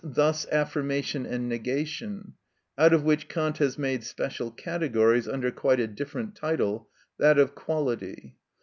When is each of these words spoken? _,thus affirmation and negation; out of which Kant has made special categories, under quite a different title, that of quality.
_,thus 0.15 0.47
affirmation 0.51 1.27
and 1.27 1.47
negation; 1.47 2.33
out 2.75 2.91
of 2.91 3.03
which 3.03 3.27
Kant 3.27 3.59
has 3.59 3.77
made 3.77 4.03
special 4.03 4.49
categories, 4.49 5.27
under 5.27 5.51
quite 5.51 5.79
a 5.79 5.85
different 5.85 6.33
title, 6.35 6.89
that 7.19 7.37
of 7.37 7.53
quality. 7.53 8.35